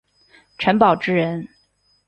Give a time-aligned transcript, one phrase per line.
[0.57, 1.47] 陈宝炽人。